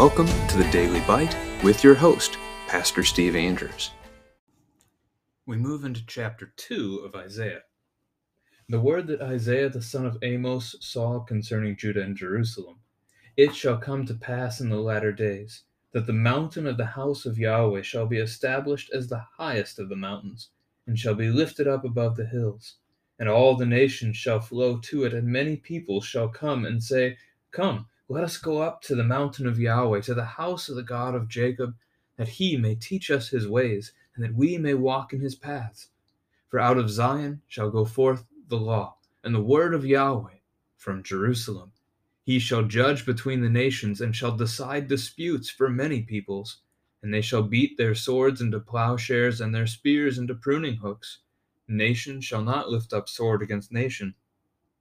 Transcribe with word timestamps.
welcome 0.00 0.26
to 0.48 0.56
the 0.56 0.66
Daily 0.70 1.00
Bite 1.00 1.36
with 1.62 1.84
your 1.84 1.94
host, 1.94 2.38
Pastor 2.68 3.04
Steve 3.04 3.36
Andrews. 3.36 3.90
We 5.44 5.58
move 5.58 5.84
into 5.84 6.06
chapter 6.06 6.54
2 6.56 7.02
of 7.04 7.14
Isaiah. 7.14 7.60
The 8.70 8.80
word 8.80 9.08
that 9.08 9.20
Isaiah 9.20 9.68
the 9.68 9.82
son 9.82 10.06
of 10.06 10.16
Amos 10.22 10.74
saw 10.80 11.20
concerning 11.20 11.76
Judah 11.76 12.00
and 12.00 12.16
Jerusalem. 12.16 12.78
It 13.36 13.54
shall 13.54 13.76
come 13.76 14.06
to 14.06 14.14
pass 14.14 14.62
in 14.62 14.70
the 14.70 14.80
latter 14.80 15.12
days 15.12 15.64
that 15.92 16.06
the 16.06 16.14
mountain 16.14 16.66
of 16.66 16.78
the 16.78 16.86
house 16.86 17.26
of 17.26 17.36
Yahweh 17.38 17.82
shall 17.82 18.06
be 18.06 18.20
established 18.20 18.90
as 18.94 19.06
the 19.06 19.26
highest 19.36 19.78
of 19.78 19.90
the 19.90 19.96
mountains, 19.96 20.48
and 20.86 20.98
shall 20.98 21.14
be 21.14 21.28
lifted 21.28 21.68
up 21.68 21.84
above 21.84 22.16
the 22.16 22.24
hills. 22.24 22.76
And 23.18 23.28
all 23.28 23.54
the 23.54 23.66
nations 23.66 24.16
shall 24.16 24.40
flow 24.40 24.78
to 24.78 25.04
it, 25.04 25.12
and 25.12 25.28
many 25.28 25.58
people 25.58 26.00
shall 26.00 26.30
come 26.30 26.64
and 26.64 26.82
say, 26.82 27.18
Come, 27.50 27.86
let 28.10 28.24
us 28.24 28.38
go 28.38 28.60
up 28.60 28.82
to 28.82 28.96
the 28.96 29.04
mountain 29.04 29.46
of 29.46 29.60
Yahweh, 29.60 30.00
to 30.00 30.14
the 30.14 30.24
house 30.24 30.68
of 30.68 30.74
the 30.74 30.82
God 30.82 31.14
of 31.14 31.28
Jacob, 31.28 31.76
that 32.16 32.26
he 32.26 32.56
may 32.56 32.74
teach 32.74 33.08
us 33.08 33.28
his 33.28 33.46
ways, 33.46 33.92
and 34.16 34.24
that 34.24 34.34
we 34.34 34.58
may 34.58 34.74
walk 34.74 35.12
in 35.12 35.20
his 35.20 35.36
paths. 35.36 35.90
For 36.48 36.58
out 36.58 36.76
of 36.76 36.90
Zion 36.90 37.42
shall 37.46 37.70
go 37.70 37.84
forth 37.84 38.24
the 38.48 38.58
law, 38.58 38.96
and 39.22 39.32
the 39.32 39.40
word 39.40 39.74
of 39.74 39.86
Yahweh 39.86 40.38
from 40.76 41.04
Jerusalem. 41.04 41.70
He 42.24 42.40
shall 42.40 42.64
judge 42.64 43.06
between 43.06 43.42
the 43.42 43.48
nations, 43.48 44.00
and 44.00 44.14
shall 44.16 44.36
decide 44.36 44.88
disputes 44.88 45.48
for 45.48 45.68
many 45.68 46.02
peoples. 46.02 46.62
And 47.04 47.14
they 47.14 47.20
shall 47.20 47.44
beat 47.44 47.78
their 47.78 47.94
swords 47.94 48.40
into 48.40 48.58
plowshares, 48.58 49.40
and 49.40 49.54
their 49.54 49.68
spears 49.68 50.18
into 50.18 50.34
pruning 50.34 50.78
hooks. 50.78 51.20
Nation 51.68 52.20
shall 52.20 52.42
not 52.42 52.68
lift 52.68 52.92
up 52.92 53.08
sword 53.08 53.40
against 53.40 53.70
nation, 53.70 54.16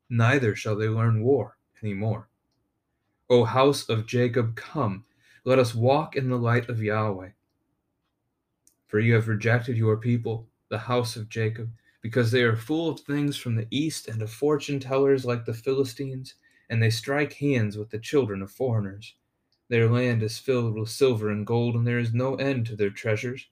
neither 0.10 0.56
shall 0.56 0.76
they 0.76 0.90
learn 0.90 1.22
war 1.22 1.58
any 1.84 1.94
more. 1.94 2.29
O 3.32 3.44
house 3.44 3.88
of 3.88 4.08
Jacob, 4.08 4.56
come, 4.56 5.06
let 5.46 5.60
us 5.60 5.76
walk 5.76 6.16
in 6.16 6.30
the 6.30 6.36
light 6.36 6.68
of 6.68 6.82
Yahweh. 6.82 7.30
For 8.88 9.00
you 9.00 9.14
have 9.14 9.28
rejected 9.28 9.78
your 9.78 9.98
people, 9.98 10.50
the 10.70 10.80
house 10.80 11.16
of 11.16 11.30
Jacob, 11.30 11.70
because 12.02 12.32
they 12.32 12.42
are 12.42 12.56
full 12.56 12.90
of 12.90 13.02
things 13.02 13.38
from 13.38 13.54
the 13.54 13.68
east 13.70 14.08
and 14.08 14.24
of 14.24 14.32
fortune 14.32 14.80
tellers 14.80 15.26
like 15.26 15.46
the 15.46 15.54
Philistines, 15.54 16.34
and 16.72 16.82
they 16.82 16.90
strike 16.90 17.34
hands 17.34 17.78
with 17.78 17.92
the 17.92 18.00
children 18.00 18.42
of 18.42 18.50
foreigners. 18.50 19.14
Their 19.68 19.88
land 19.88 20.24
is 20.24 20.40
filled 20.40 20.74
with 20.74 20.90
silver 20.90 21.30
and 21.30 21.46
gold, 21.46 21.76
and 21.76 21.86
there 21.86 22.00
is 22.00 22.16
no 22.16 22.34
end 22.34 22.66
to 22.66 22.76
their 22.76 22.90
treasures. 22.90 23.48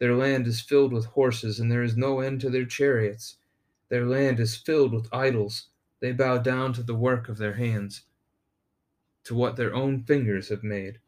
Their 0.00 0.16
land 0.16 0.48
is 0.48 0.60
filled 0.60 0.92
with 0.92 1.04
horses, 1.04 1.60
and 1.60 1.70
there 1.70 1.84
is 1.84 1.96
no 1.96 2.18
end 2.18 2.40
to 2.40 2.50
their 2.50 2.64
chariots. 2.64 3.36
Their 3.90 4.06
land 4.06 4.40
is 4.40 4.56
filled 4.56 4.92
with 4.92 5.14
idols. 5.14 5.68
They 6.00 6.10
bow 6.10 6.38
down 6.38 6.72
to 6.72 6.82
the 6.82 6.96
work 6.96 7.28
of 7.28 7.38
their 7.38 7.54
hands 7.54 8.02
to 9.24 9.34
what 9.34 9.56
their 9.56 9.74
own 9.74 10.02
fingers 10.04 10.48
have 10.48 10.62
made. 10.62 10.98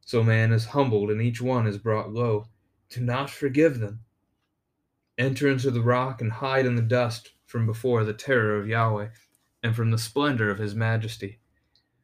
So 0.00 0.22
man 0.22 0.52
is 0.52 0.66
humbled, 0.66 1.10
and 1.10 1.20
each 1.20 1.40
one 1.40 1.66
is 1.66 1.78
brought 1.78 2.12
low. 2.12 2.46
Do 2.90 3.00
not 3.00 3.30
forgive 3.30 3.80
them. 3.80 4.00
Enter 5.18 5.48
into 5.48 5.70
the 5.70 5.80
rock 5.82 6.20
and 6.20 6.30
hide 6.30 6.66
in 6.66 6.76
the 6.76 6.82
dust 6.82 7.32
from 7.46 7.66
before 7.66 8.04
the 8.04 8.12
terror 8.12 8.56
of 8.56 8.68
Yahweh 8.68 9.08
and 9.62 9.74
from 9.74 9.90
the 9.90 9.98
splendor 9.98 10.50
of 10.50 10.58
his 10.58 10.74
majesty. 10.74 11.40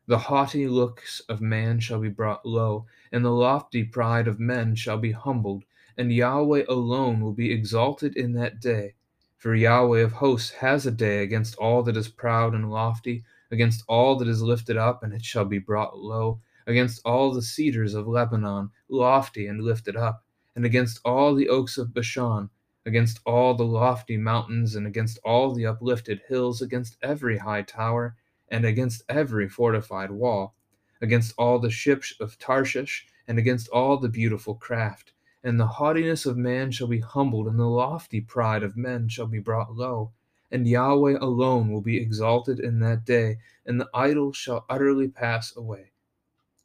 The 0.06 0.18
haughty 0.18 0.66
looks 0.66 1.20
of 1.28 1.40
man 1.40 1.78
shall 1.78 2.00
be 2.00 2.08
brought 2.08 2.44
low, 2.44 2.86
and 3.12 3.24
the 3.24 3.30
lofty 3.30 3.84
pride 3.84 4.26
of 4.26 4.40
men 4.40 4.74
shall 4.74 4.98
be 4.98 5.12
humbled, 5.12 5.64
and 5.96 6.12
Yahweh 6.12 6.64
alone 6.68 7.20
will 7.20 7.34
be 7.34 7.52
exalted 7.52 8.16
in 8.16 8.32
that 8.32 8.60
day. 8.60 8.94
For 9.36 9.54
Yahweh 9.54 10.00
of 10.00 10.12
hosts 10.12 10.50
has 10.50 10.86
a 10.86 10.90
day 10.90 11.22
against 11.22 11.54
all 11.56 11.82
that 11.84 11.96
is 11.96 12.08
proud 12.08 12.54
and 12.54 12.70
lofty, 12.70 13.24
against 13.52 13.84
all 13.86 14.16
that 14.16 14.26
is 14.26 14.42
lifted 14.42 14.78
up, 14.78 15.02
and 15.02 15.12
it 15.12 15.22
shall 15.22 15.44
be 15.44 15.58
brought 15.58 15.98
low, 15.98 16.40
against 16.66 17.02
all 17.04 17.30
the 17.30 17.42
cedars 17.42 17.92
of 17.92 18.08
Lebanon, 18.08 18.70
lofty 18.88 19.46
and 19.46 19.62
lifted 19.62 19.94
up, 19.94 20.24
and 20.56 20.64
against 20.64 20.98
all 21.04 21.34
the 21.34 21.50
oaks 21.50 21.76
of 21.76 21.92
Bashan, 21.92 22.48
against 22.86 23.20
all 23.26 23.52
the 23.52 23.62
lofty 23.62 24.16
mountains, 24.16 24.74
and 24.74 24.86
against 24.86 25.18
all 25.22 25.54
the 25.54 25.66
uplifted 25.66 26.22
hills, 26.28 26.62
against 26.62 26.96
every 27.02 27.36
high 27.36 27.60
tower, 27.60 28.16
and 28.48 28.64
against 28.64 29.04
every 29.06 29.48
fortified 29.48 30.10
wall, 30.10 30.54
against 31.02 31.34
all 31.36 31.58
the 31.58 31.70
ships 31.70 32.14
of 32.20 32.38
Tarshish, 32.38 33.06
and 33.28 33.38
against 33.38 33.68
all 33.68 33.98
the 33.98 34.08
beautiful 34.08 34.54
craft. 34.54 35.12
And 35.44 35.60
the 35.60 35.66
haughtiness 35.66 36.24
of 36.24 36.38
man 36.38 36.70
shall 36.70 36.86
be 36.86 37.00
humbled, 37.00 37.48
and 37.48 37.58
the 37.58 37.66
lofty 37.66 38.22
pride 38.22 38.62
of 38.62 38.78
men 38.78 39.08
shall 39.08 39.26
be 39.26 39.40
brought 39.40 39.74
low 39.74 40.12
and 40.52 40.68
Yahweh 40.68 41.16
alone 41.18 41.72
will 41.72 41.80
be 41.80 41.96
exalted 41.96 42.60
in 42.60 42.78
that 42.80 43.06
day, 43.06 43.38
and 43.64 43.80
the 43.80 43.88
idols 43.94 44.36
shall 44.36 44.66
utterly 44.68 45.08
pass 45.08 45.56
away. 45.56 45.92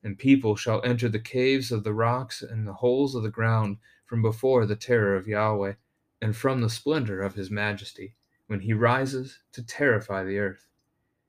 And 0.04 0.20
people 0.20 0.58
shall 0.58 0.84
enter 0.84 1.08
the 1.08 1.20
caves 1.20 1.72
of 1.72 1.86
the 1.86 1.94
rocks 1.94 2.42
and 2.42 2.68
the 2.68 2.74
holes 2.74 3.16
of 3.16 3.24
the 3.24 3.32
ground 3.32 3.78
from 4.06 4.22
before 4.22 4.66
the 4.66 4.76
terror 4.76 5.16
of 5.16 5.26
Yahweh, 5.26 5.76
and 6.22 6.36
from 6.36 6.60
the 6.60 6.70
splendor 6.70 7.22
of 7.22 7.36
his 7.36 7.50
majesty, 7.50 8.14
when 8.48 8.60
he 8.60 8.74
rises 8.74 9.40
to 9.54 9.64
terrify 9.64 10.24
the 10.24 10.38
earth. 10.38 10.68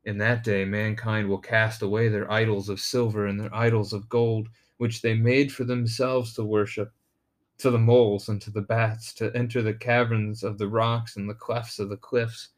In 0.05 0.19
that 0.19 0.43
day 0.43 0.65
mankind 0.65 1.29
will 1.29 1.39
cast 1.39 1.81
away 1.81 2.09
their 2.09 2.31
idols 2.31 2.69
of 2.69 2.81
silver 2.81 3.27
and 3.27 3.39
their 3.39 3.55
idols 3.55 3.93
of 3.93 4.09
gold, 4.09 4.49
which 4.79 5.01
they 5.01 5.15
made 5.15 5.53
for 5.53 5.63
themselves 5.63 6.35
to 6.35 6.45
worship 6.45 6.93
to 7.59 7.71
the 7.71 7.79
moles 7.79 8.29
and 8.29 8.41
to 8.43 8.51
the 8.51 8.63
bats, 8.63 9.13
to 9.15 9.35
enter 9.35 9.63
the 9.63 9.75
caverns 9.75 10.43
of 10.43 10.59
the 10.59 10.69
rocks 10.69 11.17
and 11.17 11.29
the 11.29 11.35
clefts 11.35 11.79
of 11.79 11.89
the 11.89 11.97
cliffs, 11.97 12.51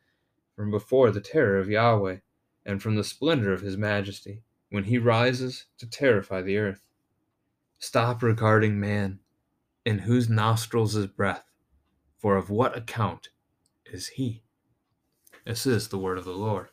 from 0.55 0.71
before 0.71 1.11
the 1.11 1.21
terror 1.21 1.59
of 1.59 1.71
Yahweh, 1.71 2.19
and 2.67 2.83
from 2.83 2.97
the 2.97 3.05
splendor 3.05 3.53
of 3.53 3.63
his 3.63 3.77
majesty, 3.77 4.43
when 4.71 4.85
he 4.85 4.99
rises 4.99 5.67
to 5.79 5.89
terrify 5.89 6.43
the 6.43 6.59
earth. 6.59 6.83
Stop 7.79 8.23
regarding 8.23 8.79
man, 8.79 9.19
in 9.87 9.99
whose 9.99 10.29
nostrils 10.29 10.95
is 10.95 11.07
breath, 11.07 11.45
for 12.19 12.37
of 12.37 12.51
what 12.51 12.77
account 12.77 13.31
is 13.87 14.09
he? 14.09 14.43
This 15.47 15.67
is 15.67 15.89
the 15.89 15.99
word 15.99 16.19
of 16.19 16.25
the 16.25 16.33
Lord. 16.33 16.69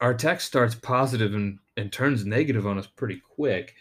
Our 0.00 0.14
text 0.14 0.46
starts 0.46 0.76
positive 0.76 1.34
and, 1.34 1.58
and 1.76 1.92
turns 1.92 2.24
negative 2.24 2.66
on 2.66 2.78
us 2.78 2.86
pretty 2.86 3.20
quick. 3.34 3.74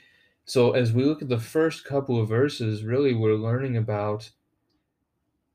So 0.49 0.71
as 0.71 0.91
we 0.91 1.03
look 1.03 1.21
at 1.21 1.29
the 1.29 1.37
first 1.37 1.85
couple 1.85 2.19
of 2.19 2.27
verses, 2.27 2.83
really 2.83 3.13
we're 3.13 3.35
learning 3.35 3.77
about 3.77 4.31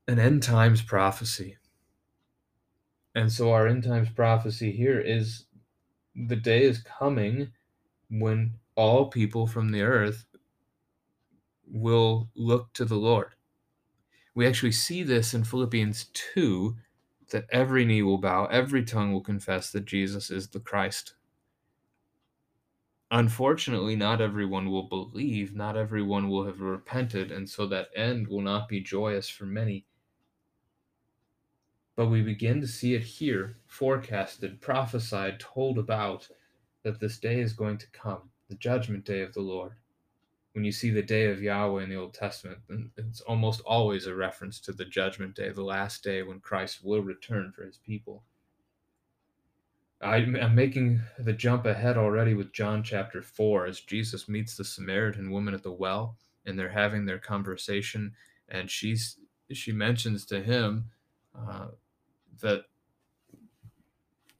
an 0.07 0.19
end 0.19 0.41
times 0.41 0.81
prophecy. 0.81 1.57
And 3.13 3.29
so 3.29 3.51
our 3.51 3.67
end 3.67 3.83
times 3.83 4.07
prophecy 4.15 4.71
here 4.71 5.01
is 5.01 5.47
the 6.15 6.37
day 6.37 6.63
is 6.63 6.81
coming 6.81 7.51
when 8.09 8.53
all 8.75 9.07
people 9.07 9.47
from 9.47 9.73
the 9.73 9.81
earth 9.81 10.23
will 11.67 12.29
look 12.33 12.71
to 12.75 12.85
the 12.85 12.95
Lord. 12.95 13.35
We 14.33 14.47
actually 14.47 14.71
see 14.71 15.03
this 15.03 15.33
in 15.33 15.43
Philippians 15.43 16.05
2 16.35 16.73
that 17.31 17.47
every 17.51 17.83
knee 17.83 18.01
will 18.01 18.19
bow, 18.19 18.45
every 18.45 18.85
tongue 18.85 19.11
will 19.11 19.19
confess 19.19 19.71
that 19.71 19.83
Jesus 19.83 20.31
is 20.31 20.47
the 20.47 20.61
Christ, 20.61 21.15
unfortunately, 23.15 23.95
not 23.95 24.19
everyone 24.19 24.69
will 24.69 24.83
believe, 24.83 25.55
not 25.55 25.77
everyone 25.77 26.27
will 26.27 26.45
have 26.45 26.59
repented, 26.59 27.31
and 27.31 27.49
so 27.49 27.65
that 27.65 27.87
end 27.95 28.27
will 28.27 28.41
not 28.41 28.67
be 28.67 28.81
joyous 28.81 29.29
for 29.29 29.45
many. 29.45 29.85
But 31.95 32.07
we 32.07 32.21
begin 32.21 32.59
to 32.59 32.67
see 32.67 32.93
it 32.93 33.03
here, 33.03 33.55
forecasted, 33.67 34.59
prophesied, 34.59 35.39
told 35.39 35.77
about, 35.77 36.27
that 36.83 36.99
this 36.99 37.17
day 37.17 37.39
is 37.39 37.53
going 37.53 37.77
to 37.77 37.87
come, 37.91 38.29
the 38.49 38.55
judgment 38.55 39.05
day 39.05 39.21
of 39.21 39.33
the 39.33 39.41
Lord. 39.41 39.71
When 40.51 40.65
you 40.65 40.73
see 40.73 40.89
the 40.89 41.01
day 41.01 41.31
of 41.31 41.41
Yahweh 41.41 41.83
in 41.83 41.89
the 41.89 41.95
Old 41.95 42.13
Testament, 42.13 42.59
it's 42.97 43.21
almost 43.21 43.61
always 43.61 44.07
a 44.07 44.15
reference 44.15 44.59
to 44.61 44.73
the 44.73 44.85
judgment 44.85 45.35
day, 45.35 45.51
the 45.51 45.63
last 45.63 46.03
day 46.03 46.21
when 46.21 46.41
Christ 46.41 46.83
will 46.83 47.01
return 47.01 47.53
for 47.55 47.65
his 47.65 47.77
people. 47.77 48.23
I'm 50.01 50.53
making 50.53 51.01
the 51.17 51.33
jump 51.33 51.65
ahead 51.65 51.97
already 51.97 52.33
with 52.33 52.53
John 52.53 52.83
chapter 52.83 53.21
4 53.21 53.65
as 53.65 53.79
Jesus 53.79 54.27
meets 54.27 54.55
the 54.55 54.65
Samaritan 54.65 55.31
woman 55.31 55.53
at 55.53 55.63
the 55.63 55.71
well 55.71 56.17
and 56.45 56.59
they're 56.59 56.69
having 56.69 57.05
their 57.05 57.17
conversation 57.17 58.13
and 58.49 58.69
she's 58.69 59.17
she 59.51 59.71
mentions 59.71 60.25
to 60.25 60.41
him 60.41 60.85
uh, 61.37 61.67
that 62.41 62.65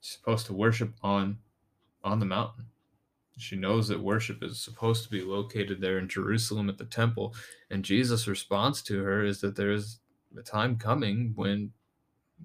she's 0.02 0.18
supposed 0.18 0.46
to 0.48 0.54
worship 0.54 0.94
on 1.02 1.38
on 2.04 2.20
the 2.20 2.26
mountain. 2.26 2.66
She 3.38 3.56
knows 3.56 3.88
that 3.88 4.00
worship 4.00 4.44
is 4.44 4.60
supposed 4.60 5.04
to 5.04 5.10
be 5.10 5.22
located 5.22 5.82
there 5.82 5.98
in 5.98 6.08
Jerusalem 6.08 6.70
at 6.70 6.78
the 6.78 6.86
temple. 6.86 7.34
And 7.70 7.84
Jesus' 7.84 8.28
response 8.28 8.82
to 8.84 9.04
her 9.04 9.26
is 9.26 9.42
that 9.42 9.56
there 9.56 9.72
is 9.72 10.00
a 10.38 10.42
time 10.42 10.78
coming 10.78 11.34
when 11.36 11.72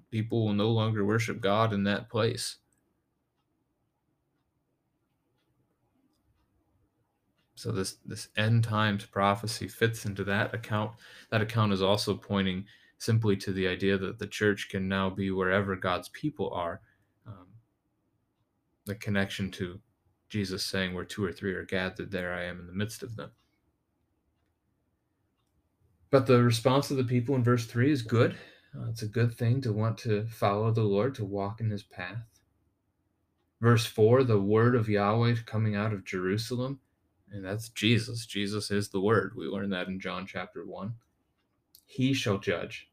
people 0.09 0.45
will 0.45 0.53
no 0.53 0.69
longer 0.69 1.05
worship 1.05 1.39
God 1.39 1.71
in 1.71 1.83
that 1.83 2.09
place 2.09 2.57
So 7.61 7.71
this 7.71 7.97
this 8.07 8.29
end 8.35 8.63
times 8.63 9.05
prophecy 9.05 9.67
fits 9.67 10.07
into 10.07 10.23
that 10.23 10.51
account. 10.55 10.93
That 11.29 11.43
account 11.43 11.73
is 11.73 11.83
also 11.83 12.15
pointing 12.15 12.65
simply 12.97 13.37
to 13.37 13.53
the 13.53 13.67
idea 13.67 13.99
that 13.99 14.17
the 14.17 14.25
church 14.25 14.67
can 14.71 14.87
now 14.87 15.11
be 15.11 15.29
wherever 15.29 15.75
God's 15.75 16.09
people 16.09 16.49
are. 16.55 16.81
Um, 17.27 17.45
the 18.87 18.95
connection 18.95 19.51
to 19.51 19.79
Jesus 20.27 20.65
saying, 20.65 20.95
Where 20.95 21.05
two 21.05 21.23
or 21.23 21.31
three 21.31 21.53
are 21.53 21.63
gathered, 21.63 22.09
there 22.09 22.33
I 22.33 22.45
am 22.45 22.61
in 22.61 22.65
the 22.65 22.73
midst 22.73 23.03
of 23.03 23.15
them. 23.15 23.29
But 26.09 26.25
the 26.25 26.41
response 26.41 26.89
of 26.89 26.97
the 26.97 27.03
people 27.03 27.35
in 27.35 27.43
verse 27.43 27.67
3 27.67 27.91
is 27.91 28.01
good. 28.01 28.35
Uh, 28.75 28.89
it's 28.89 29.03
a 29.03 29.07
good 29.07 29.35
thing 29.35 29.61
to 29.61 29.71
want 29.71 29.99
to 29.99 30.25
follow 30.25 30.71
the 30.71 30.81
Lord, 30.81 31.13
to 31.15 31.25
walk 31.25 31.61
in 31.61 31.69
his 31.69 31.83
path. 31.83 32.25
Verse 33.61 33.85
4, 33.85 34.23
the 34.23 34.41
word 34.41 34.75
of 34.75 34.89
Yahweh 34.89 35.35
coming 35.45 35.75
out 35.75 35.93
of 35.93 36.03
Jerusalem, 36.03 36.79
and 37.31 37.43
that's 37.45 37.69
Jesus. 37.69 38.25
Jesus 38.25 38.71
is 38.71 38.89
the 38.89 39.01
word. 39.01 39.33
We 39.35 39.45
learn 39.45 39.69
that 39.69 39.87
in 39.87 39.99
John 39.99 40.25
chapter 40.25 40.65
1. 40.65 40.93
He 41.85 42.13
shall 42.13 42.37
judge. 42.37 42.89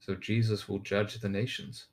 So 0.00 0.14
Jesus 0.14 0.68
will 0.68 0.78
judge 0.78 1.18
the 1.18 1.28
nations. 1.28 1.86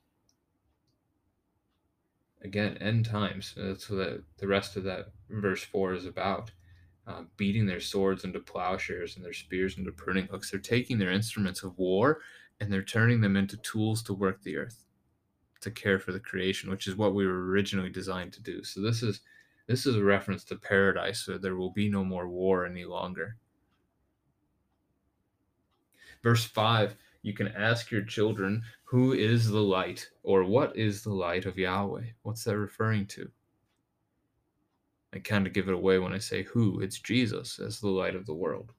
Again, 2.42 2.76
end 2.76 3.06
times. 3.06 3.54
That's 3.56 3.88
what 3.88 4.22
the 4.36 4.46
rest 4.46 4.76
of 4.76 4.84
that 4.84 5.08
verse 5.30 5.64
4 5.64 5.94
is 5.94 6.06
about 6.06 6.50
uh, 7.06 7.22
beating 7.36 7.66
their 7.66 7.80
swords 7.80 8.24
into 8.24 8.38
plowshares 8.40 9.16
and 9.16 9.24
their 9.24 9.32
spears 9.32 9.78
into 9.78 9.90
pruning 9.92 10.26
hooks. 10.26 10.50
They're 10.50 10.60
taking 10.60 10.98
their 10.98 11.10
instruments 11.10 11.62
of 11.62 11.78
war 11.78 12.20
and 12.60 12.72
they're 12.72 12.82
turning 12.82 13.20
them 13.20 13.36
into 13.36 13.56
tools 13.56 14.02
to 14.04 14.14
work 14.14 14.42
the 14.42 14.56
earth, 14.56 14.84
to 15.60 15.70
care 15.70 15.98
for 15.98 16.12
the 16.12 16.20
creation, 16.20 16.70
which 16.70 16.86
is 16.86 16.96
what 16.96 17.14
we 17.14 17.26
were 17.26 17.46
originally 17.46 17.90
designed 17.90 18.32
to 18.34 18.42
do. 18.42 18.62
So 18.62 18.80
this 18.80 19.02
is 19.02 19.20
this 19.66 19.86
is 19.86 19.96
a 19.96 20.04
reference 20.04 20.44
to 20.44 20.56
paradise, 20.56 21.20
so 21.20 21.38
there 21.38 21.56
will 21.56 21.72
be 21.72 21.88
no 21.88 22.04
more 22.04 22.28
war 22.28 22.66
any 22.66 22.84
longer. 22.84 23.36
Verse 26.22 26.44
5 26.44 26.96
you 27.24 27.32
can 27.32 27.48
ask 27.48 27.90
your 27.90 28.04
children, 28.04 28.62
Who 28.84 29.14
is 29.14 29.48
the 29.48 29.62
light? 29.62 30.10
or 30.22 30.44
What 30.44 30.76
is 30.76 31.02
the 31.02 31.12
light 31.12 31.46
of 31.46 31.56
Yahweh? 31.56 32.04
What's 32.22 32.44
that 32.44 32.58
referring 32.58 33.06
to? 33.08 33.30
I 35.14 35.20
kind 35.20 35.46
of 35.46 35.54
give 35.54 35.68
it 35.68 35.74
away 35.74 35.98
when 35.98 36.12
I 36.12 36.18
say 36.18 36.42
who. 36.42 36.80
It's 36.80 36.98
Jesus 36.98 37.58
as 37.58 37.80
the 37.80 37.88
light 37.88 38.14
of 38.14 38.26
the 38.26 38.34
world. 38.34 38.72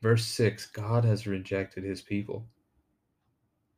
Verse 0.00 0.24
6 0.24 0.66
God 0.66 1.04
has 1.04 1.26
rejected 1.26 1.82
his 1.82 2.00
people 2.00 2.46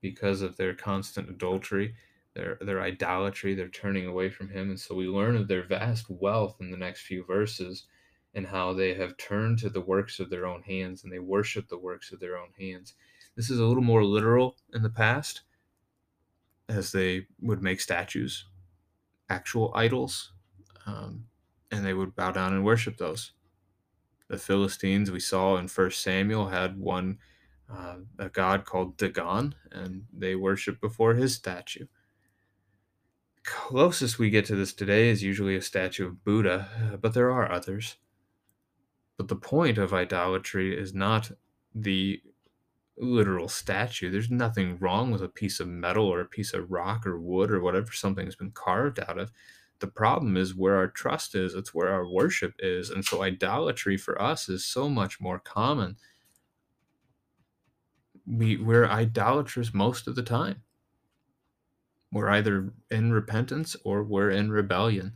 because 0.02 0.42
of 0.42 0.58
their 0.58 0.74
constant 0.74 1.30
adultery, 1.30 1.94
their, 2.36 2.58
their 2.60 2.82
idolatry, 2.82 3.54
their 3.54 3.68
turning 3.68 4.06
away 4.06 4.28
from 4.28 4.48
him. 4.48 4.68
And 4.68 4.78
so 4.78 4.94
we 4.94 5.06
learn 5.06 5.36
of 5.36 5.48
their 5.48 5.66
vast 5.66 6.06
wealth 6.10 6.56
in 6.60 6.70
the 6.70 6.76
next 6.76 7.02
few 7.02 7.24
verses 7.24 7.86
and 8.34 8.46
how 8.46 8.74
they 8.74 8.92
have 8.94 9.16
turned 9.16 9.58
to 9.60 9.70
the 9.70 9.80
works 9.80 10.20
of 10.20 10.28
their 10.28 10.46
own 10.46 10.62
hands 10.62 11.02
and 11.02 11.12
they 11.12 11.18
worship 11.18 11.66
the 11.68 11.78
works 11.78 12.12
of 12.12 12.20
their 12.20 12.36
own 12.36 12.50
hands. 12.58 12.94
This 13.36 13.48
is 13.48 13.58
a 13.58 13.64
little 13.64 13.82
more 13.82 14.04
literal 14.04 14.56
in 14.74 14.82
the 14.82 14.90
past, 14.90 15.42
as 16.68 16.92
they 16.92 17.26
would 17.40 17.62
make 17.62 17.80
statues 17.80 18.46
actual 19.28 19.72
idols, 19.74 20.32
um, 20.86 21.24
and 21.70 21.84
they 21.84 21.94
would 21.94 22.14
bow 22.14 22.30
down 22.30 22.52
and 22.52 22.64
worship 22.64 22.96
those. 22.96 23.32
The 24.28 24.38
Philistines 24.38 25.10
we 25.10 25.20
saw 25.20 25.56
in 25.56 25.68
First 25.68 26.02
Samuel 26.02 26.48
had 26.48 26.78
one 26.78 27.18
uh, 27.72 27.96
a 28.18 28.28
god 28.28 28.64
called 28.64 28.96
Dagon, 28.96 29.54
and 29.72 30.04
they 30.16 30.36
worship 30.36 30.80
before 30.80 31.14
his 31.14 31.34
statue. 31.34 31.86
Closest 33.46 34.19
we 34.19 34.28
get 34.28 34.44
to 34.46 34.56
this 34.56 34.72
today 34.72 35.08
is 35.08 35.22
usually 35.22 35.54
a 35.54 35.62
statue 35.62 36.08
of 36.08 36.25
Buddha, 36.25 36.69
uh, 36.93 36.96
but 36.96 37.14
there 37.14 37.31
are 37.31 37.50
others. 37.50 37.94
But 39.16 39.28
the 39.28 39.37
point 39.37 39.78
of 39.78 39.94
idolatry 39.94 40.76
is 40.76 40.93
not 40.93 41.31
the 41.72 42.20
literal 42.98 43.48
statue. 43.48 44.10
There's 44.10 44.31
nothing 44.31 44.78
wrong 44.81 45.12
with 45.12 45.22
a 45.22 45.28
piece 45.28 45.60
of 45.60 45.69
metal 45.69 46.06
or 46.06 46.20
a 46.20 46.26
piece 46.26 46.52
of 46.54 46.72
rock 46.72 47.06
or 47.06 47.20
wood 47.20 47.52
or 47.52 47.60
whatever 47.60 47.93
something's 47.93 48.34
been 48.34 48.50
carved 48.50 48.98
out 48.98 49.16
of. 49.16 49.31
The 49.78 49.87
problem 49.87 50.37
is 50.37 50.54
where 50.54 50.75
our 50.75 50.88
trust 50.88 51.37
is, 51.37 51.54
it's 51.54 51.72
where 51.72 51.88
our 51.88 52.08
worship 52.08 52.54
is. 52.58 52.90
And 52.90 53.04
so 53.04 53.22
idolatry 53.22 53.96
for 53.96 54.20
us 54.20 54.48
is 54.48 54.66
so 54.66 54.88
much 54.88 55.20
more 55.20 55.38
common. 55.38 55.98
We, 58.26 58.56
we're 58.56 58.87
idolatrous 58.87 59.72
most 59.72 60.08
of 60.08 60.16
the 60.16 60.22
time. 60.25 60.62
We're 62.16 62.30
either 62.30 62.72
in 62.90 63.12
repentance 63.12 63.76
or 63.84 64.02
we're 64.02 64.30
in 64.30 64.50
rebellion. 64.50 65.12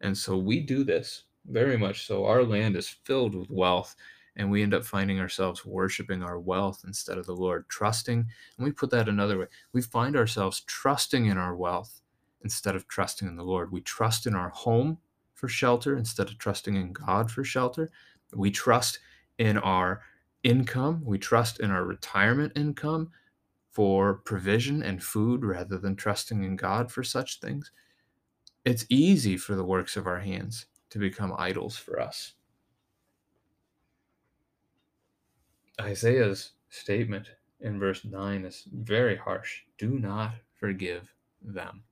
And 0.00 0.18
so 0.18 0.36
we 0.36 0.58
do 0.60 0.82
this 0.82 1.24
very 1.46 1.76
much 1.76 2.06
so. 2.06 2.24
Our 2.24 2.42
land 2.42 2.76
is 2.76 2.88
filled 2.88 3.36
with 3.36 3.50
wealth 3.50 3.94
and 4.34 4.50
we 4.50 4.62
end 4.62 4.74
up 4.74 4.84
finding 4.84 5.20
ourselves 5.20 5.64
worshiping 5.64 6.24
our 6.24 6.40
wealth 6.40 6.82
instead 6.84 7.18
of 7.18 7.26
the 7.26 7.36
Lord, 7.36 7.68
trusting. 7.68 8.18
And 8.18 8.64
we 8.64 8.72
put 8.72 8.90
that 8.90 9.08
another 9.08 9.38
way 9.38 9.46
we 9.72 9.80
find 9.80 10.16
ourselves 10.16 10.62
trusting 10.66 11.26
in 11.26 11.38
our 11.38 11.54
wealth 11.54 12.00
instead 12.42 12.74
of 12.74 12.88
trusting 12.88 13.28
in 13.28 13.36
the 13.36 13.44
Lord. 13.44 13.70
We 13.70 13.82
trust 13.82 14.26
in 14.26 14.34
our 14.34 14.48
home 14.48 14.98
for 15.34 15.46
shelter 15.48 15.96
instead 15.96 16.28
of 16.28 16.38
trusting 16.38 16.74
in 16.74 16.92
God 16.92 17.30
for 17.30 17.44
shelter. 17.44 17.90
We 18.34 18.50
trust 18.50 18.98
in 19.38 19.56
our 19.58 20.00
income, 20.42 21.02
we 21.04 21.18
trust 21.18 21.60
in 21.60 21.70
our 21.70 21.84
retirement 21.84 22.54
income 22.56 23.12
for 23.80 24.12
provision 24.12 24.82
and 24.82 25.02
food 25.02 25.42
rather 25.42 25.78
than 25.78 25.96
trusting 25.96 26.44
in 26.44 26.54
God 26.54 26.92
for 26.92 27.02
such 27.02 27.40
things. 27.40 27.72
It's 28.62 28.84
easy 28.90 29.38
for 29.38 29.54
the 29.54 29.64
works 29.64 29.96
of 29.96 30.06
our 30.06 30.18
hands 30.18 30.66
to 30.90 30.98
become 30.98 31.32
idols 31.38 31.78
for 31.78 31.98
us. 31.98 32.34
Isaiah's 35.80 36.50
statement 36.68 37.30
in 37.60 37.78
verse 37.78 38.04
9 38.04 38.44
is 38.44 38.64
very 38.70 39.16
harsh. 39.16 39.62
Do 39.78 39.98
not 39.98 40.34
forgive 40.56 41.14
them. 41.40 41.82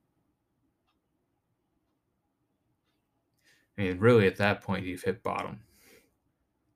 I 3.79 3.81
mean, 3.81 3.97
really, 3.97 4.27
at 4.27 4.37
that 4.37 4.61
point, 4.61 4.85
you've 4.85 5.01
hit 5.01 5.23
bottom. 5.23 5.61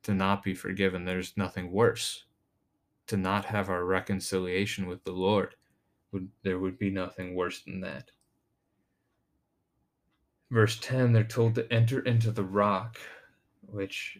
To 0.05 0.15
not 0.15 0.41
be 0.41 0.55
forgiven, 0.55 1.05
there's 1.05 1.37
nothing 1.37 1.71
worse. 1.71 2.25
To 3.13 3.17
not 3.19 3.45
have 3.45 3.69
our 3.69 3.85
reconciliation 3.85 4.87
with 4.87 5.03
the 5.03 5.11
Lord, 5.11 5.53
would, 6.11 6.31
there 6.41 6.57
would 6.57 6.79
be 6.79 6.89
nothing 6.89 7.35
worse 7.35 7.61
than 7.61 7.79
that. 7.81 8.09
Verse 10.49 10.79
10, 10.79 11.13
they're 11.13 11.23
told 11.23 11.53
to 11.53 11.71
enter 11.71 11.99
into 11.99 12.31
the 12.31 12.43
rock, 12.43 12.97
which 13.67 14.17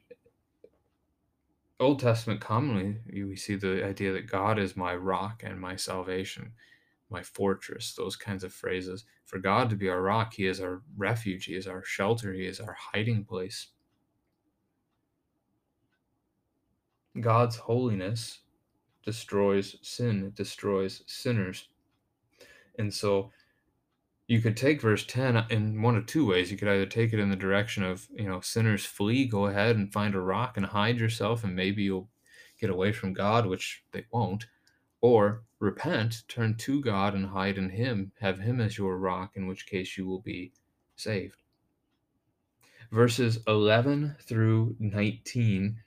Old 1.79 2.01
Testament 2.01 2.39
commonly 2.39 2.99
we 3.11 3.35
see 3.35 3.55
the 3.55 3.83
idea 3.83 4.13
that 4.13 4.29
God 4.29 4.59
is 4.59 4.77
my 4.77 4.95
rock 4.95 5.41
and 5.43 5.59
my 5.59 5.75
salvation, 5.75 6.51
my 7.09 7.23
fortress, 7.23 7.95
those 7.95 8.15
kinds 8.15 8.43
of 8.43 8.53
phrases. 8.53 9.05
For 9.25 9.39
God 9.39 9.71
to 9.71 9.75
be 9.75 9.89
our 9.89 10.03
rock, 10.03 10.35
He 10.35 10.45
is 10.45 10.61
our 10.61 10.83
refuge, 10.95 11.45
He 11.45 11.55
is 11.55 11.65
our 11.65 11.83
shelter, 11.83 12.31
He 12.31 12.45
is 12.45 12.59
our 12.59 12.77
hiding 12.79 13.25
place. 13.25 13.69
God's 17.19 17.55
holiness 17.55 18.42
destroys 19.03 19.75
sin, 19.81 20.25
it 20.25 20.35
destroys 20.35 21.03
sinners. 21.07 21.67
And 22.77 22.93
so 22.93 23.31
you 24.27 24.41
could 24.41 24.55
take 24.55 24.81
verse 24.81 25.05
10 25.05 25.45
in 25.49 25.81
one 25.81 25.95
of 25.95 26.05
two 26.05 26.25
ways. 26.25 26.49
You 26.49 26.57
could 26.57 26.67
either 26.67 26.85
take 26.85 27.13
it 27.13 27.19
in 27.19 27.29
the 27.29 27.35
direction 27.35 27.83
of, 27.83 28.07
you 28.13 28.27
know, 28.27 28.39
sinners 28.39 28.85
flee, 28.85 29.25
go 29.25 29.47
ahead 29.47 29.75
and 29.75 29.91
find 29.91 30.15
a 30.15 30.19
rock 30.19 30.57
and 30.57 30.65
hide 30.65 30.97
yourself, 30.97 31.43
and 31.43 31.55
maybe 31.55 31.83
you'll 31.83 32.09
get 32.59 32.69
away 32.69 32.91
from 32.91 33.13
God, 33.13 33.45
which 33.45 33.83
they 33.91 34.05
won't. 34.11 34.45
Or 35.01 35.43
repent, 35.59 36.23
turn 36.29 36.55
to 36.59 36.81
God 36.81 37.13
and 37.13 37.27
hide 37.27 37.57
in 37.57 37.69
Him, 37.69 38.13
have 38.21 38.39
Him 38.39 38.61
as 38.61 38.77
your 38.77 38.97
rock, 38.97 39.33
in 39.35 39.47
which 39.47 39.67
case 39.67 39.97
you 39.97 40.05
will 40.05 40.21
be 40.21 40.53
saved. 40.95 41.41
Verses 42.91 43.39
11 43.47 44.15
through 44.21 44.77
19 44.79 45.82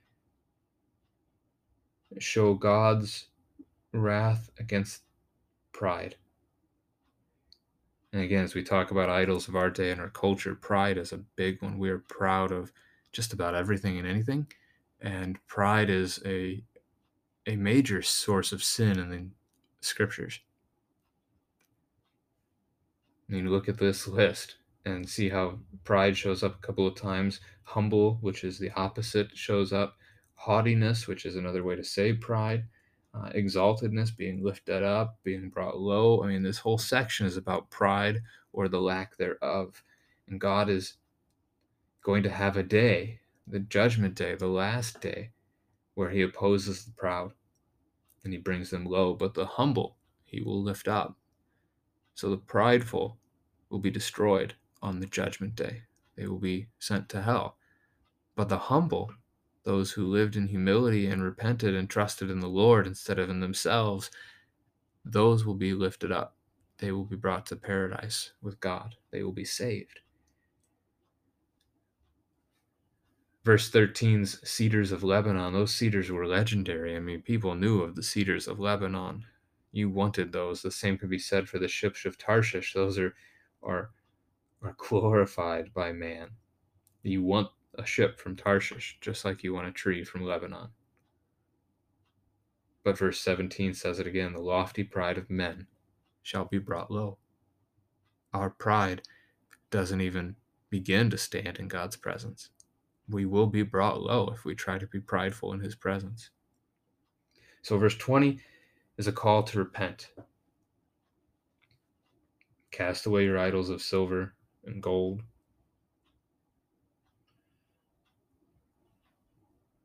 show 2.19 2.55
God's 2.55 3.27
wrath 3.93 4.51
against 4.59 5.03
pride. 5.73 6.17
And 8.13 8.23
again, 8.23 8.45
as 8.45 8.55
we 8.55 8.63
talk 8.63 8.91
about 8.91 9.11
idols 9.11 9.49
of 9.49 9.57
our 9.57 9.71
day 9.71 9.91
and 9.91 10.01
our 10.01 10.09
culture, 10.09 10.55
pride 10.55 10.97
is 10.97 11.13
a 11.13 11.19
big 11.19 11.61
one. 11.63 11.79
We 11.79 11.91
are 11.91 11.99
proud 11.99 12.51
of 12.51 12.73
just 13.13 13.33
about 13.33 13.55
everything 13.55 13.99
and 13.99 14.07
anything. 14.07 14.47
And 15.01 15.39
pride 15.47 15.91
is 15.91 16.21
a 16.25 16.63
a 17.47 17.57
major 17.57 18.03
source 18.03 18.53
of 18.53 18.63
sin 18.63 18.99
in 18.99 19.11
the 19.11 19.29
scriptures. 19.81 20.41
And 23.29 23.39
you 23.39 23.51
look 23.51 23.69
at 23.69 23.79
this 23.79 24.09
list 24.09 24.57
and 24.85 25.09
see 25.09 25.29
how 25.29 25.59
pride 25.85 26.17
shows 26.17 26.43
up 26.43 26.57
a 26.57 26.67
couple 26.67 26.87
of 26.87 26.95
times. 26.95 27.41
Humble, 27.65 28.19
which 28.21 28.45
is 28.45 28.59
the 28.59 28.71
opposite, 28.73 29.37
shows 29.37 29.73
up. 29.73 29.97
Haughtiness, 30.37 31.07
which 31.07 31.27
is 31.27 31.37
another 31.37 31.65
way 31.65 31.77
to 31.77 31.85
say 31.85 32.13
pride 32.13 32.65
uh, 33.17 33.31
exaltedness, 33.31 34.15
being 34.15 34.43
lifted 34.43 34.83
up, 34.83 35.19
being 35.23 35.49
brought 35.49 35.79
low. 35.79 36.23
I 36.23 36.29
mean, 36.29 36.43
this 36.43 36.59
whole 36.59 36.79
section 36.79 37.27
is 37.27 37.37
about 37.37 37.71
pride 37.71 38.23
or 38.53 38.69
the 38.69 38.81
lack 38.81 39.17
thereof. 39.17 39.83
And 40.29 40.41
God 40.41 40.69
is 40.69 40.95
going 42.03 42.23
to 42.25 42.31
have 42.31 42.57
a 42.57 42.63
day, 42.63 43.21
the 43.47 43.61
judgment 43.61 44.15
day, 44.15 44.35
the 44.35 44.49
last 44.49 45.01
day, 45.01 45.31
where 45.95 46.11
he 46.11 46.23
opposes 46.23 46.85
the 46.85 46.93
proud 46.93 47.33
and 48.23 48.33
he 48.33 48.39
brings 48.39 48.71
them 48.71 48.85
low, 48.85 49.15
but 49.15 49.35
the 49.35 49.47
humble 49.47 49.97
he 50.25 50.43
will 50.43 50.63
lift 50.63 50.89
up. 50.89 51.17
So 52.15 52.29
the 52.29 52.37
prideful 52.37 53.19
will 53.71 53.79
be 53.79 53.91
destroyed 53.91 54.55
on 54.83 55.01
the 55.01 55.07
judgment 55.07 55.55
day, 55.55 55.83
they 56.17 56.27
will 56.27 56.39
be 56.39 56.69
sent 56.79 57.09
to 57.11 57.23
hell. 57.23 57.57
But 58.35 58.49
the 58.51 58.59
humble, 58.59 59.11
those 59.67 59.91
who 59.91 60.07
lived 60.07 60.37
in 60.37 60.47
humility 60.47 61.09
and 61.09 61.25
repented 61.25 61.75
and 61.75 61.91
trusted 61.91 62.31
in 62.31 62.39
the 62.39 62.47
Lord 62.47 62.87
instead 62.87 63.19
of 63.19 63.29
in 63.29 63.41
themselves, 63.41 64.13
those 65.05 65.45
will 65.45 65.57
be 65.57 65.75
lifted 65.75 66.13
up. 66.13 66.37
They 66.79 66.93
will 66.93 67.05
be 67.05 67.17
brought 67.17 67.47
to 67.47 67.57
paradise 67.57 68.31
with 68.41 68.61
God. 68.61 68.95
They 69.11 69.25
will 69.25 69.33
be 69.33 69.45
saved. 69.45 70.01
Verse 73.45 73.69
13's 73.69 74.49
cedars 74.49 74.93
of 74.93 75.03
Lebanon, 75.03 75.53
those 75.53 75.75
cedars 75.75 76.13
were 76.13 76.27
legendary. 76.27 76.95
I 76.95 77.01
mean, 77.01 77.23
people 77.23 77.57
knew 77.57 77.83
of 77.83 77.97
the 77.97 78.05
cedars 78.05 78.47
of 78.47 78.61
Lebanon. 78.61 79.25
You 79.73 79.91
wanted 79.91 80.31
those. 80.31 80.63
The 80.63 80.71
same 80.71 80.97
could 80.97 81.11
be 81.11 81.19
said 81.19 81.49
for 81.49 81.59
the 81.59 81.69
ships 81.69 82.05
of 82.05 82.17
Tarshish. 82.17 82.73
Those 82.73 82.99
are 82.99 83.15
are 83.65 83.91
are 84.63 84.77
glorified 84.79 85.75
by 85.75 85.93
man. 85.93 86.29
You 87.03 87.25
want 87.25 87.49
a 87.79 87.87
ship 87.87 88.19
from 88.19 88.37
Tarshish, 88.37 88.99
just 89.01 89.25
like 89.25 89.43
you 89.43 89.55
want 89.55 89.69
a 89.69 89.73
tree 89.73 90.05
from 90.05 90.25
Lebanon. 90.25 90.69
But 92.85 92.99
verse 92.99 93.21
17 93.21 93.75
says 93.75 93.99
it 93.99 94.07
again 94.07 94.33
the 94.33 94.41
lofty 94.41 94.85
pride 94.85 95.19
of 95.19 95.29
men 95.29 95.67
shall 96.23 96.45
be 96.45 96.59
brought 96.59 96.91
low. 96.91 97.19
Our 98.33 98.51
pride 98.51 99.03
doesn't 99.71 100.01
even 100.01 100.37
begin 100.71 101.11
to 101.11 101.19
stand 101.19 101.59
in 101.59 101.69
God's 101.69 101.97
presence. 101.97 102.51
We 103.09 103.25
will 103.25 103.47
be 103.47 103.63
brought 103.63 104.01
low 104.01 104.29
if 104.29 104.45
we 104.45 104.55
try 104.55 104.79
to 104.79 104.87
be 104.87 105.01
prideful 105.01 105.53
in 105.53 105.61
his 105.61 105.75
presence. 105.75 106.31
So, 107.63 107.79
verse 107.79 107.97
20 107.97 108.39
is 108.99 109.07
a 109.07 109.13
call 109.13 109.43
to 109.45 109.59
repent. 109.59 110.11
Cast 112.71 113.07
away 113.07 113.25
your 113.25 113.39
idols 113.39 113.71
of 113.71 113.83
silver 113.83 114.35
and 114.65 114.83
gold. 114.83 115.23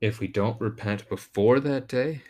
If 0.02 0.20
we 0.20 0.28
don't 0.28 0.60
repent 0.60 1.08
before 1.08 1.60
that 1.60 1.88
day, 1.88 2.24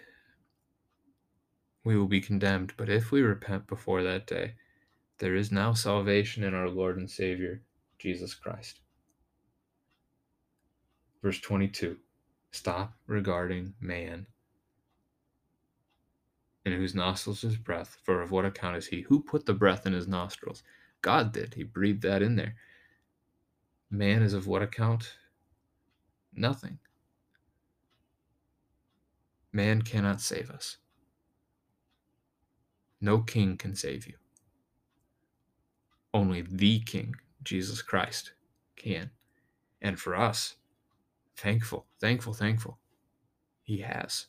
we 1.85 1.97
will 1.97 2.07
be 2.07 2.19
condemned. 2.19 2.73
But 2.75 2.89
if 2.89 3.11
we 3.11 3.21
repent 3.21 3.65
before 3.65 4.03
that 4.03 4.27
day, 4.27 4.55
there 5.19 5.35
is 5.35 5.53
now 5.53 5.73
salvation 5.73 6.43
in 6.43 6.53
our 6.53 6.69
Lord 6.69 6.97
and 6.97 7.09
Savior, 7.09 7.61
Jesus 7.97 8.35
Christ. 8.35 8.81
Verse 11.23 11.39
22 11.39 11.97
Stop 12.51 12.93
regarding 13.07 13.73
man, 13.79 14.27
in 16.65 16.73
whose 16.73 16.93
nostrils 16.93 17.45
is 17.45 17.55
breath, 17.55 17.97
for 18.03 18.21
of 18.21 18.31
what 18.31 18.43
account 18.43 18.75
is 18.75 18.87
he? 18.87 19.01
Who 19.01 19.21
put 19.23 19.45
the 19.45 19.53
breath 19.53 19.85
in 19.85 19.93
his 19.93 20.07
nostrils? 20.07 20.61
God 21.01 21.31
did. 21.31 21.53
He 21.53 21.63
breathed 21.63 22.01
that 22.01 22.21
in 22.21 22.35
there. 22.35 22.55
Man 23.89 24.21
is 24.21 24.33
of 24.33 24.47
what 24.47 24.61
account? 24.61 25.13
Nothing. 26.33 26.79
Man 29.53 29.81
cannot 29.81 30.21
save 30.21 30.49
us. 30.49 30.77
No 32.99 33.19
king 33.19 33.57
can 33.57 33.75
save 33.75 34.07
you. 34.07 34.13
Only 36.13 36.41
the 36.41 36.79
King, 36.79 37.15
Jesus 37.41 37.81
Christ, 37.81 38.33
can. 38.75 39.11
And 39.81 39.97
for 39.99 40.15
us, 40.15 40.55
thankful, 41.37 41.85
thankful, 41.99 42.33
thankful, 42.33 42.79
He 43.63 43.77
has. 43.77 44.27